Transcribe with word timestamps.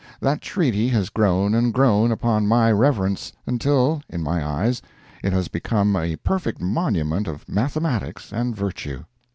That 0.19 0.41
treaty 0.41 0.87
has 0.87 1.09
grown 1.11 1.53
and 1.53 1.71
grown 1.71 2.11
upon 2.11 2.47
my 2.47 2.71
reverence 2.71 3.33
until, 3.45 4.01
in 4.09 4.23
my 4.23 4.43
eyes, 4.43 4.81
it 5.23 5.31
has 5.31 5.47
become 5.47 5.95
a 5.95 6.15
perfect 6.15 6.59
monument 6.59 7.27
of 7.27 7.47
mathematics 7.47 8.33
and 8.33 8.55
virtue. 8.55 9.03